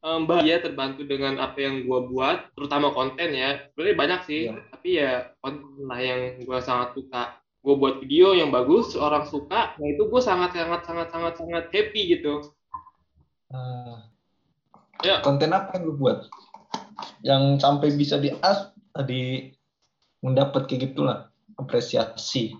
em, 0.07 0.23
bahagia 0.23 0.63
terbantu 0.63 1.03
dengan 1.03 1.35
apa 1.43 1.59
yang 1.59 1.83
gue 1.83 1.99
buat, 2.07 2.55
terutama 2.55 2.95
konten 2.95 3.35
ya. 3.35 3.67
Sebenarnya 3.75 3.97
banyak 3.99 4.19
sih, 4.23 4.41
Iya. 4.47 4.63
tapi 4.71 4.89
ya 4.95 5.11
konten 5.43 5.83
lah 5.83 5.99
yang 5.99 6.19
gue 6.39 6.59
sangat 6.63 6.95
suka. 6.95 7.43
Gue 7.59 7.75
buat 7.75 7.99
video 7.99 8.31
yang 8.31 8.47
bagus, 8.47 8.95
orang 8.95 9.27
suka, 9.27 9.75
nah 9.75 9.87
itu 9.91 10.07
gue 10.07 10.21
sangat 10.23 10.55
sangat 10.55 10.87
sangat 10.87 11.07
sangat 11.11 11.33
sangat 11.35 11.63
happy 11.75 12.15
gitu. 12.15 12.55
Ah, 13.51 14.07
Ya, 15.05 15.21
konten 15.21 15.53
apa 15.53 15.77
yang 15.77 15.93
lu 15.93 15.93
buat? 15.93 16.25
Yang 17.21 17.61
sampai 17.61 17.93
bisa 17.93 18.17
di 18.17 18.33
as 18.41 18.73
di 19.05 19.53
mendapat 20.25 20.65
kayak 20.65 20.89
gitulah 20.89 21.29
apresiasi. 21.53 22.57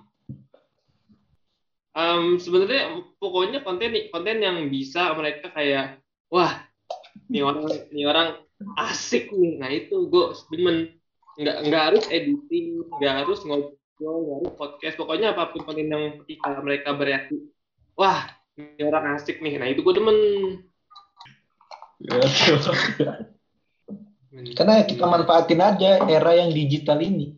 Em, 1.98 2.38
sebenarnya 2.38 2.94
pokoknya 3.18 3.66
konten 3.66 3.89
konten 4.13 4.38
yang 4.38 4.70
bisa 4.70 5.18
mereka 5.18 5.50
kayak 5.50 5.98
wah 6.30 6.66
ini 7.27 7.39
orang 7.43 7.67
ini 7.91 8.03
orang 8.07 8.27
asik 8.79 9.31
nih. 9.31 9.53
Nah 9.60 9.69
itu 9.69 10.07
gue 10.07 10.25
demen. 10.51 10.77
Nggak 11.38 11.57
nggak 11.69 11.84
harus 11.93 12.03
editing 12.10 12.81
nggak 12.98 13.13
harus 13.24 13.39
ngobrol 13.46 14.17
nggak 14.25 14.38
harus 14.41 14.51
podcast. 14.57 14.96
Pokoknya 14.98 15.36
apa 15.36 15.53
pun 15.53 15.62
konten 15.67 15.91
yang 15.91 16.17
ketika 16.25 16.60
mereka 16.63 16.96
bereaksi 16.98 17.38
wah 17.93 18.25
ini 18.57 18.81
orang 18.81 19.19
asik 19.19 19.43
nih. 19.43 19.60
Nah 19.62 19.67
itu 19.69 19.86
gue 19.86 19.93
demen. 19.93 20.17
Karena 24.53 24.86
kita 24.86 25.05
manfaatin 25.05 25.62
aja 25.62 26.05
era 26.05 26.31
yang 26.38 26.53
digital 26.53 27.01
ini. 27.01 27.38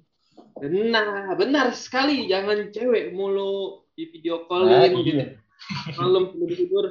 benar 0.60 1.40
benar 1.40 1.72
sekali. 1.72 2.28
Jangan 2.28 2.76
cewek 2.76 3.16
mulu 3.16 3.88
di 4.00 4.08
video 4.12 4.44
Nah, 4.48 4.48
callin 4.48 4.92
gitu 5.04 5.12
iya. 5.20 5.28
malam 6.00 6.32
sebelum 6.32 6.52
tidur 6.56 6.86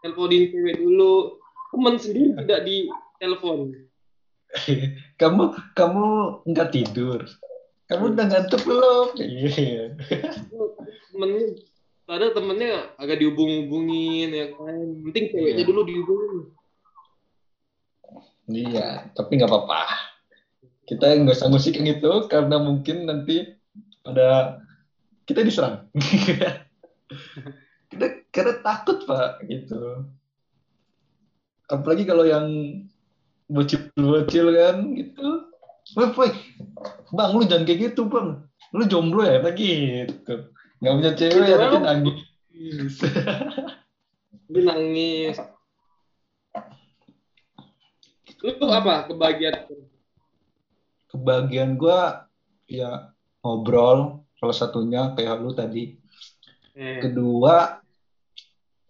teleponin 0.00 0.48
cewek 0.48 0.76
dulu 0.80 1.43
teman 1.74 1.94
sendiri 1.98 2.38
tidak 2.46 2.60
di 2.64 2.76
telepon 3.18 3.74
Kamu 5.20 5.50
kamu 5.74 6.06
nggak 6.46 6.70
tidur. 6.70 7.26
Kamu 7.90 8.14
udah 8.14 8.26
ngantuk 8.30 8.62
belum? 8.62 9.18
Iya. 9.18 9.98
temennya 11.10 11.46
padahal 12.04 12.32
temennya 12.36 12.94
agak 13.00 13.18
dihubung-hubungin 13.18 14.28
ya 14.30 14.46
kan 14.54 14.76
penting 15.08 15.24
ceweknya 15.32 15.64
Iya. 15.64 15.68
dulu 15.68 15.80
dihubungin 15.88 16.38
Iya, 18.44 19.08
tapi 19.16 19.40
nggak 19.40 19.48
apa-apa. 19.48 19.88
Kita 20.84 21.16
nggak 21.16 21.32
usah 21.32 21.48
musik 21.48 21.80
yang 21.80 21.96
itu 21.96 22.12
karena 22.28 22.60
mungkin 22.60 23.08
nanti 23.08 23.56
pada 24.04 24.60
kita 25.24 25.40
diserang. 25.40 25.88
kita 27.88 28.06
karena 28.28 28.54
takut 28.60 29.00
pak 29.08 29.40
gitu. 29.48 30.04
Apalagi 31.70 32.04
kalau 32.04 32.24
yang 32.28 32.46
bocil-bocil 33.48 34.46
kan 34.52 34.76
gitu. 34.96 35.28
Woi, 35.94 36.08
woi, 36.16 36.30
bang 37.12 37.30
lu 37.36 37.44
jangan 37.44 37.64
kayak 37.68 37.80
gitu 37.92 38.08
bang. 38.08 38.40
Lu 38.72 38.82
jomblo 38.88 39.22
ya, 39.22 39.38
nah 39.38 39.52
gitu. 39.52 40.48
Nggak 40.80 40.94
punya 40.96 41.12
cewek 41.12 41.46
ya, 41.46 41.56
tapi 41.60 41.76
nangis. 41.80 42.94
dia 44.44 44.60
nangis 44.60 45.36
lu 48.44 48.68
apa 48.68 49.08
kebahagiaan 49.08 49.56
Kebahagiaan 51.08 51.78
gua 51.80 52.26
ya 52.68 53.08
ngobrol 53.40 54.20
salah 54.36 54.56
satunya 54.56 55.14
kayak 55.14 55.38
lu 55.40 55.54
tadi. 55.54 55.94
eh, 56.74 56.98
Kedua, 56.98 57.70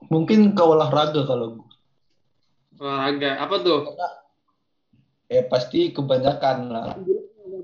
mungkin 0.08 0.56
ke 0.56 0.62
olahraga 0.64 1.22
kalau. 1.28 1.63
Olahraga. 2.78 3.30
Apa 3.42 3.54
tuh? 3.62 3.78
Eh 5.30 5.44
pasti 5.46 5.90
kebanyakan 5.94 6.58
lah. 6.70 6.94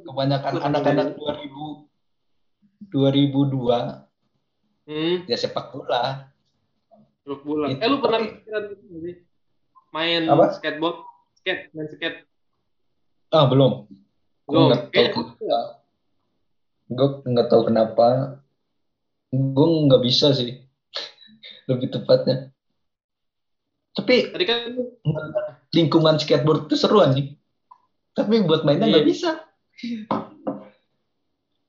Kebanyakan 0.06 0.52
anak-anak 0.58 1.18
2000 1.18 1.90
2002 2.90 4.88
hmm. 4.88 5.16
Ya 5.28 5.36
sepak 5.36 5.70
bola. 5.70 6.32
sepak 7.22 7.42
bola. 7.44 7.68
Itu, 7.70 7.78
eh 7.84 7.88
lu 7.88 7.98
pernah 8.00 8.18
pikiran 8.24 8.64
main 9.92 10.22
Apa? 10.26 10.56
skateboard? 10.56 11.04
Skate 11.38 11.70
main 11.76 11.86
skate 11.92 12.26
Ah, 13.30 13.46
belum. 13.46 13.86
Belum. 14.50 14.74
nggak 14.74 14.90
tahu. 14.90 15.22
Gue 16.90 17.08
nggak 17.22 17.46
tahu 17.46 17.62
kenapa. 17.70 18.40
Gue 19.30 19.66
nggak 19.86 20.02
bisa 20.02 20.34
sih. 20.34 20.58
Lebih 21.70 21.94
tepatnya 21.94 22.50
tapi 23.90 24.30
Tadi 24.30 24.44
kan 24.44 24.58
lingkungan 25.70 26.16
skateboard 26.16 26.66
itu 26.66 26.76
seru 26.76 27.00
anjing 27.00 27.34
tapi 28.10 28.42
buat 28.42 28.62
mainnya 28.62 28.86
nggak 28.86 29.02
Iya. 29.02 29.08
bisa 29.08 29.30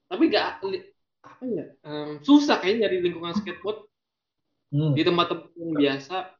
tapi 0.05 0.23
gak 0.27 0.59
apa 0.59 1.43
ya 1.47 1.65
em, 1.81 2.19
susah 2.21 2.59
kayaknya 2.59 2.87
nyari 2.87 2.97
lingkungan 3.01 3.33
skateboard 3.33 3.87
Hmm. 4.71 4.95
di 4.95 5.03
tempat-tempat 5.03 5.51
yang 5.59 5.75
biasa 5.75 6.31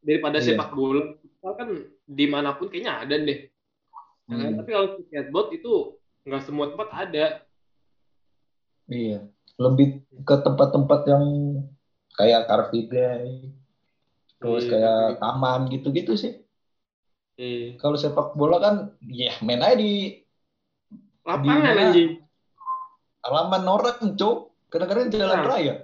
daripada 0.00 0.42
Iya. 0.42 0.58
sepak 0.58 0.74
bola 0.74 1.14
kan 1.54 1.70
di 2.02 2.26
mana 2.26 2.50
pun 2.50 2.66
kayaknya 2.66 2.98
ada 2.98 3.14
deh 3.14 3.46
Ya 4.26 4.34
kan? 4.34 4.48
Hmm. 4.50 4.56
tapi 4.58 4.70
kalau 4.74 4.88
skateboard 4.98 5.48
itu 5.54 5.72
nggak 6.24 6.42
semua 6.42 6.66
tempat 6.74 6.88
ada 6.90 7.24
Iya, 8.84 9.24
lebih 9.56 10.02
ke 10.26 10.34
tempat-tempat 10.34 11.00
yang 11.08 11.24
kayak 12.12 12.44
Car 12.44 12.68
Free 12.68 12.84
Day, 12.84 13.48
terus 14.40 14.64
Iya, 14.64 14.70
kayak 14.70 14.98
Day. 14.98 15.18
taman 15.20 15.60
gitu-gitu 15.70 16.12
sih. 16.14 16.32
eh, 17.34 17.74
Kalau 17.76 17.98
sepak 17.98 18.38
bola 18.38 18.62
kan, 18.62 18.74
ya 19.02 19.34
main 19.42 19.58
aja 19.58 19.74
di 19.74 20.22
lapangan 21.26 21.74
anjing 21.90 22.22
halaman 23.24 23.64
orang, 23.66 23.98
cok. 24.14 24.36
Kadang-kadang 24.70 25.10
jalan 25.10 25.38
Nah. 25.42 25.46
raya. 25.46 25.74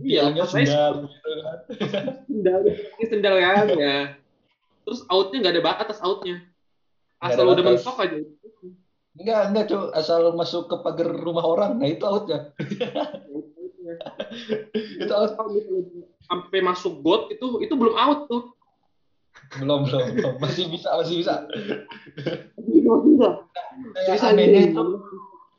iya 0.00 0.24
makanya 0.24 0.48
sendal 0.48 0.92
gitu 1.04 1.28
kan. 1.44 1.58
sendal 2.24 2.60
ini 2.64 3.04
sendal 3.04 3.34
kan 3.36 3.66
ya 3.76 3.96
terus 4.88 5.04
outnya 5.12 5.36
nggak 5.44 5.52
ada 5.52 5.64
batas 5.68 5.98
outnya 6.00 6.40
asal 7.20 7.44
udah 7.52 7.60
mentok 7.60 8.00
aja 8.00 8.16
Enggak, 9.12 9.52
enggak, 9.52 9.64
cok. 9.68 9.92
Asal 9.92 10.32
masuk 10.32 10.72
ke 10.72 10.76
pagar 10.80 11.12
rumah 11.12 11.44
orang, 11.44 11.76
nah 11.76 11.84
itu 11.84 12.00
outnya. 12.00 12.48
Outnya. 13.28 13.94
Itu 15.04 15.12
out. 15.12 15.36
Sampai 16.32 16.64
masuk 16.64 17.04
got 17.04 17.28
itu 17.28 17.60
itu 17.60 17.74
belum 17.76 17.92
out 17.92 18.24
tuh 18.24 18.48
Belum, 19.60 19.84
belum, 19.84 20.16
belum. 20.16 20.34
Masih 20.40 20.64
bisa, 20.72 20.88
masih 20.96 21.20
bisa. 21.20 21.44
Bisa, 22.56 22.92
bisa. 23.04 23.28
Kayak 23.96 24.16
Bisa 24.16 24.26
anehnya 24.32 24.60
itu, 24.72 24.84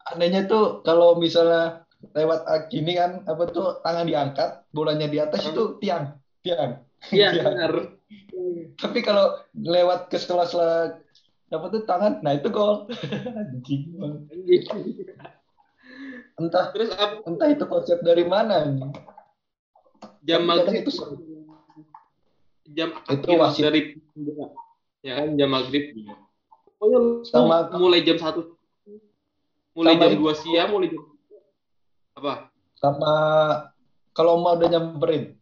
anehnya 0.09 0.41
tuh 0.49 0.81
kalau 0.81 1.13
misalnya 1.17 1.85
lewat 2.17 2.41
ah, 2.49 2.65
gini 2.65 2.97
kan, 2.97 3.21
apa 3.29 3.43
tuh 3.53 3.77
tangan 3.85 4.09
diangkat, 4.09 4.49
bolanya 4.73 5.05
di 5.05 5.17
atas 5.21 5.45
itu 5.45 5.77
tiang, 5.77 6.09
tiang. 6.41 6.81
Iya, 7.13 7.29
benar. 7.45 7.93
Tapi 8.77 8.99
kalau 9.05 9.37
lewat 9.57 10.09
ke 10.09 10.17
sela-sela 10.17 10.97
apa 11.53 11.65
tuh 11.69 11.85
tangan, 11.85 12.17
nah 12.25 12.33
itu 12.33 12.49
gol. 12.49 12.89
Anjing. 13.39 13.93
Bang. 13.97 14.25
Entah 16.33 16.73
Terus 16.73 16.89
apa 16.97 17.21
entah 17.29 17.49
itu 17.53 17.65
konsep 17.69 18.01
dari 18.01 18.25
mana 18.25 18.65
nih. 18.65 18.89
Jam 20.21 20.41
maghrib 20.43 20.83
itu 20.83 20.91
jam 22.71 22.89
Itu 23.05 23.33
wasit. 23.37 23.61
dari 23.63 23.81
ya 25.03 25.19
kan 25.19 25.35
jam 25.35 25.49
maghrib. 25.51 25.93
Pokoknya 26.79 26.99
Sama- 27.27 27.69
mulai 27.75 28.01
jam 28.01 28.17
satu. 28.17 28.55
Mulai 29.73 29.97
jam. 29.97 30.09
2 30.15 30.41
siang 30.41 30.69
mulai 30.71 30.89
jam 30.93 31.03
apa? 32.13 32.53
Sama 32.77 33.11
kalau 34.13 34.37
mau 34.39 34.53
udah 34.53 34.69
nyamperin. 34.69 35.33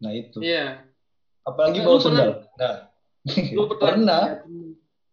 Nah 0.00 0.12
itu. 0.12 0.40
iya. 0.40 0.82
Apalagi 1.44 1.78
Nah, 1.80 1.86
bawa 1.86 1.98
sendal. 2.00 2.30
Nah, 2.56 2.76
lu 3.52 3.68
pernah 3.76 4.40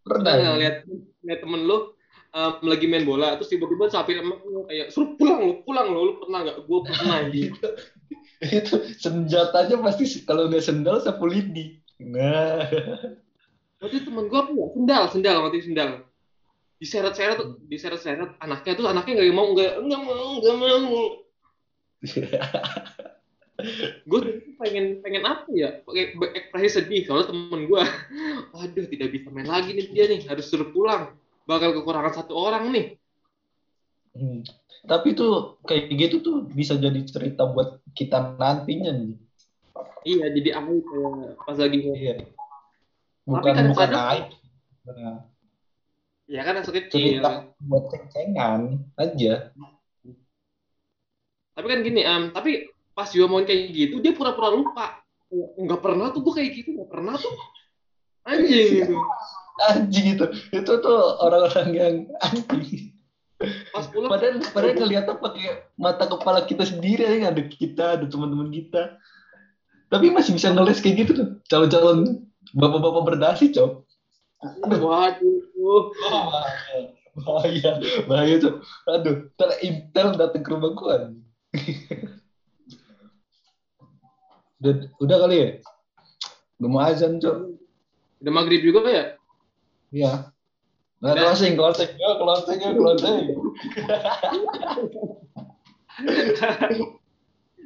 pernah, 0.00 0.32
pernah. 0.32 0.56
Lihat 0.56 0.76
lihat 1.22 1.38
temen 1.44 1.68
lu 1.68 1.92
um, 2.32 2.52
lagi 2.64 2.86
main 2.88 3.04
bola 3.04 3.36
terus 3.36 3.52
tiba-tiba 3.52 3.92
sampai 3.92 4.18
lu 4.24 4.64
kayak 4.64 4.88
suruh 4.88 5.12
pulang 5.20 5.40
lu 5.44 5.54
pulang 5.62 5.86
lu. 5.92 6.00
Lu 6.08 6.12
pernah 6.24 6.38
nggak? 6.48 6.56
Gue 6.64 6.78
pernah 6.88 7.18
gitu 7.28 7.60
itu 8.58 8.74
senjatanya 8.98 9.78
pasti 9.78 10.04
kalau 10.26 10.50
nggak 10.50 10.64
sendal 10.64 10.98
sapu 10.98 11.30
lidi. 11.30 11.78
Nah, 12.02 12.66
waktu 13.78 14.02
temen 14.02 14.26
gue 14.26 14.38
apa 14.38 14.50
ya 14.50 14.66
sendal 14.74 15.02
sendal 15.14 15.36
waktu 15.46 15.56
itu 15.62 15.66
sendal. 15.70 15.90
Diseret-seret 16.82 17.38
diseret-seret. 17.70 18.34
Anaknya 18.42 18.72
tuh 18.74 18.90
anaknya 18.90 19.22
nggak 19.22 19.30
mau 19.30 19.46
nggak 19.54 19.72
nggak 19.86 20.00
mau 20.02 20.26
nggak 20.42 20.56
mau. 20.58 21.02
Gue 24.10 24.42
pengen 24.58 24.98
pengen 25.06 25.22
apa 25.22 25.46
ya? 25.54 25.78
Pakai 25.86 26.18
ekspresi 26.34 26.82
sedih 26.82 27.06
kalau 27.06 27.22
temen 27.22 27.70
gue 27.70 27.78
waduh 28.58 28.86
tidak 28.90 29.14
bisa 29.14 29.30
main 29.30 29.46
lagi 29.46 29.70
nih 29.70 29.86
dia 29.94 30.04
nih 30.10 30.26
harus 30.26 30.50
suruh 30.50 30.74
pulang. 30.74 31.14
Bakal 31.46 31.70
kekurangan 31.78 32.10
satu 32.10 32.34
orang 32.34 32.74
nih 32.74 32.98
Hmm. 34.12 34.44
Tapi 34.82 35.14
tuh 35.14 35.56
kayak 35.64 35.88
gitu 35.94 36.16
tuh 36.20 36.36
bisa 36.44 36.76
jadi 36.76 37.00
cerita 37.06 37.46
buat 37.46 37.80
kita 37.92 38.36
nantinya 38.36 38.92
nih. 38.92 39.16
iya 40.02 40.26
jadi 40.28 40.58
aku 40.58 40.72
kayak 40.82 41.12
pas 41.46 41.56
lagi 41.56 41.78
Iya. 41.80 42.14
Tapi 43.22 43.30
Bukan 43.30 43.42
kadang-kadang- 43.54 43.72
bukan 43.72 43.90
aib. 44.12 44.26
Nah, 44.82 45.16
ya 46.26 46.40
kan 46.42 46.52
masih 46.58 46.74
kecil 46.74 46.90
cerita 47.22 47.30
buat 47.62 47.84
ceng-cengan 47.88 48.60
aja. 48.98 49.34
tapi 51.52 51.66
kan 51.68 51.84
gini 51.84 52.00
em 52.00 52.32
tapi 52.32 52.64
pas 52.96 53.04
dia 53.06 53.22
ngomongin 53.22 53.44
kayak 53.44 53.62
gitu 53.70 54.00
dia 54.00 54.16
pura-pura 54.16 54.48
lupa 54.50 55.04
nggak 55.30 55.80
pernah 55.84 56.08
tuh 56.08 56.24
gue 56.24 56.32
kayak 56.32 56.50
gitu 56.64 56.80
nggak 56.80 56.88
pernah 56.88 57.12
tuh 57.14 57.32
anjing 58.24 58.68
gitu 58.82 58.96
Anjing 59.62 60.16
itu. 60.16 60.26
Itu 60.50 60.72
tuh 60.80 61.00
orang-orang 61.20 61.68
yang 61.76 61.94
anjing. 62.18 62.91
Pas 63.72 63.84
pulang 63.90 64.10
Padahal 64.10 64.42
padahal 64.52 64.74
ngeliatnya 64.78 65.14
pakai 65.18 65.46
mata 65.76 66.04
kepala 66.06 66.44
kita 66.46 66.64
sendiri 66.66 67.04
ya 67.04 67.30
ada 67.30 67.42
kita, 67.46 68.00
ada 68.00 68.06
teman-teman 68.06 68.50
kita. 68.50 68.96
Tapi 69.92 70.08
masih 70.08 70.32
bisa 70.36 70.48
ngeles 70.52 70.80
kayak 70.80 70.96
gitu 71.04 71.12
tuh. 71.12 71.28
Calon-calon 71.52 72.24
bapak-bapak 72.56 73.02
berdasi, 73.12 73.52
Cok. 73.52 73.84
waduh 74.82 75.42
Oh, 75.62 75.92
bahaya. 77.14 77.76
Bahaya, 78.08 78.34
tuh. 78.40 78.64
Aduh, 78.88 79.28
ntar 79.36 79.50
Intel 79.60 80.16
datang 80.16 80.42
ke 80.42 80.48
rumah 80.48 80.72
gua. 80.72 81.12
udah, 84.58 84.74
udah 84.96 85.16
kali 85.20 85.36
ya? 85.36 85.48
Udah 86.56 86.68
mau 86.72 86.80
azan, 86.82 87.20
Cok. 87.20 87.36
udah 88.22 88.32
maghrib 88.32 88.62
juga 88.62 88.86
ya 88.86 89.04
Iya. 89.92 90.32
Nah, 91.02 91.18
closing, 91.18 91.58
closing, 91.58 91.90
ya, 91.98 92.14
closing, 92.14 92.58
ya, 92.62 92.70
closing. 92.78 93.26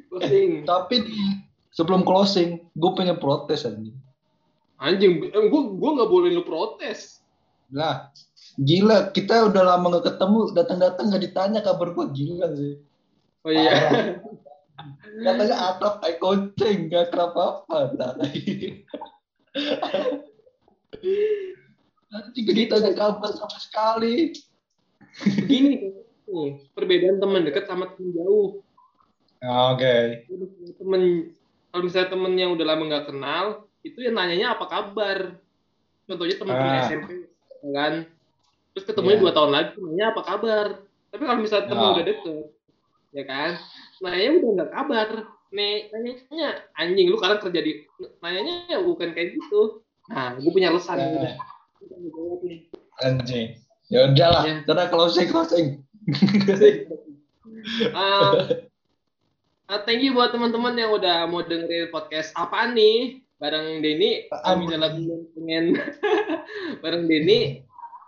pusing 0.09 0.65
Tapi 0.65 0.95
di, 1.05 1.45
sebelum 1.69 2.01
closing, 2.01 2.65
gue 2.73 2.91
pengen 2.97 3.21
protes 3.21 3.69
aja. 3.69 3.77
anjing 4.77 5.21
gue 5.33 5.61
gue 5.73 5.91
nggak 5.97 6.09
boleh 6.09 6.29
lu 6.37 6.45
protes 6.45 7.17
Nah, 7.67 8.13
gila, 8.55 9.11
kita 9.11 9.51
udah 9.51 9.75
lama 9.75 9.99
gak 9.99 10.15
ketemu, 10.15 10.55
datang-datang 10.55 11.11
gak 11.11 11.19
ditanya 11.19 11.59
kabar 11.59 11.91
gue, 11.91 12.05
gila 12.15 12.47
sih. 12.55 12.79
oh 13.43 13.51
iya 13.51 13.73
Katanya 15.25 15.75
akrab 15.75 15.99
kayak 15.99 16.21
kucing, 16.23 16.87
gak 16.87 17.11
akrab 17.11 17.35
apa. 17.35 17.91
Nah, 17.97 18.15
Nanti 22.07 22.37
gak 22.41 22.55
ditanya 22.55 22.91
kabar 22.93 23.31
sama 23.31 23.57
sekali. 23.57 24.31
begini 25.17 25.93
nih 26.27 26.47
perbedaan 26.71 27.17
teman 27.17 27.41
dekat 27.41 27.65
sama 27.65 27.89
teman 27.89 28.13
jauh 28.13 28.61
Oke. 29.41 30.27
temen 30.77 31.01
kalau 31.69 31.83
misalnya 31.83 32.09
temen 32.11 32.33
yang 32.33 32.51
udah 32.53 32.65
lama 32.67 32.83
nggak 32.85 33.05
kenal 33.07 33.45
itu 33.81 33.97
yang 33.97 34.13
nanyanya 34.13 34.53
apa 34.53 34.65
kabar 34.67 35.41
contohnya 36.05 36.35
teman-teman 36.37 36.73
Ah. 36.75 36.85
SMP 36.85 37.09
kan 37.71 37.93
terus 38.73 38.85
ketemunya 38.85 39.17
Iya. 39.17 39.23
dua 39.25 39.33
tahun 39.33 39.51
lagi 39.53 39.71
nanya 39.79 40.05
apa 40.13 40.21
kabar 40.21 40.65
tapi 41.09 41.21
kalau 41.23 41.39
misalnya 41.41 41.65
temen 41.65 41.81
Ah. 41.81 41.93
udah 41.95 42.05
deket 42.05 42.45
ya 43.09 43.23
kan 43.25 43.51
nanya 43.97 44.29
udah 44.37 44.49
nggak 44.53 44.71
kabar 44.71 45.07
nih 45.49 45.75
nanyanya 45.89 46.47
anjing 46.75 47.07
lu 47.09 47.17
sekarang 47.17 47.39
kerja 47.41 47.59
di 47.63 47.71
nanyanya 48.21 48.53
ya 48.69 48.79
bukan 48.83 49.15
kayak 49.15 49.33
gitu 49.33 49.81
nah 50.05 50.35
gue 50.35 50.51
punya 50.51 50.69
alasan 50.69 50.99
Nah. 50.99 51.33
Anjing. 53.03 53.47
Ya 53.87 54.11
udahlah, 54.11 54.43
Ya. 54.43 54.87
closing, 54.91 55.27
closing. 55.31 55.67
Ah, 57.91 58.47
ah, 59.67 59.79
thank 59.83 59.99
you 59.99 60.15
buat 60.15 60.31
teman-teman 60.31 60.71
yang 60.79 60.95
udah 60.95 61.27
mau 61.27 61.43
dengerin 61.43 61.91
podcast 61.91 62.31
apaan 62.39 62.71
nih 62.77 63.19
bareng 63.37 63.83
Denny 63.83 64.25
misalnya 64.57 64.89
kalian 64.95 65.21
pengen 65.35 65.63
bareng 66.83 67.03
Denny 67.11 67.61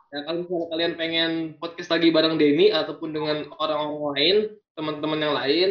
ya 0.09 0.17
kalau 0.25 0.47
misalnya 0.47 0.67
kalian 0.73 0.93
pengen 0.95 1.31
podcast 1.59 1.89
lagi 1.91 2.09
bareng 2.09 2.39
Denny 2.39 2.73
ataupun 2.73 3.13
dengan 3.13 3.45
orang-orang 3.61 4.15
lain 4.15 4.37
teman-teman 4.73 5.19
yang 5.21 5.35
lain 5.35 5.69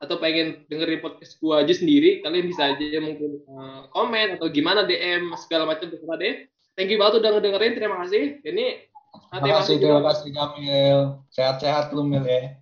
atau 0.00 0.16
pengen 0.20 0.64
dengerin 0.68 1.00
podcast 1.00 1.36
gua 1.40 1.64
aja 1.64 1.72
sendiri 1.72 2.20
kalian 2.24 2.46
bisa 2.46 2.72
aja 2.72 2.98
mungkin 3.00 3.42
eh, 3.42 3.80
komen 3.90 4.40
atau 4.40 4.48
gimana 4.48 4.84
DM 4.86 5.32
segala 5.40 5.68
macam 5.68 5.88
terserah 5.92 6.16
deh 6.20 6.34
thank 6.76 6.88
you 6.88 6.96
banget 6.96 7.20
udah 7.20 7.30
ngedengerin 7.34 7.72
terima 7.74 7.96
kasih 8.04 8.38
Denny 8.40 8.86
ah, 9.32 9.40
Terima 9.40 9.58
kasih, 9.58 9.74
terima 9.76 10.02
kasih 10.04 10.28
Kamil. 10.30 10.98
Sehat-sehat 11.30 11.90
lu 11.90 12.04
Mil 12.04 12.22
ya. 12.22 12.54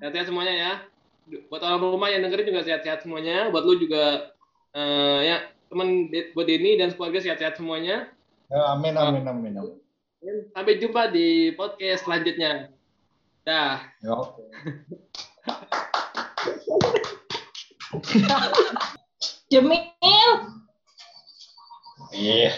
sehat-sehat 0.00 0.26
semuanya 0.28 0.54
ya 0.54 0.72
buat 1.48 1.62
orang 1.62 1.80
rumah 1.80 2.10
yang 2.10 2.20
dengerin 2.20 2.50
juga 2.50 2.62
sehat-sehat 2.62 3.00
semuanya 3.00 3.48
buat 3.48 3.64
lu 3.64 3.78
juga 3.78 4.34
eh, 4.72 5.18
ya 5.24 5.36
teman 5.70 6.06
buat 6.34 6.44
ini 6.46 6.76
dan 6.76 6.92
keluarga 6.92 7.18
sehat-sehat 7.18 7.56
semuanya 7.56 8.10
Ya, 8.44 8.76
amin, 8.76 8.92
amin, 8.92 9.24
amin. 9.24 9.52
amin. 9.56 9.80
sampai 10.52 10.76
jumpa 10.76 11.08
di 11.08 11.56
podcast 11.56 12.04
selanjutnya 12.04 12.68
dah 13.42 13.80
Ya, 14.00 14.12
oke. 14.12 14.42
Jamil, 19.48 19.80
Iya. 22.10 22.50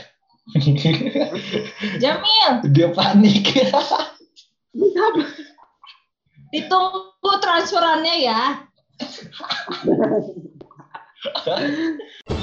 Jamil, 2.02 2.52
Dia 2.70 2.88
panik. 2.94 3.50
ditunggu 6.54 7.32
transferannya 7.42 8.14
ya. 8.22 8.40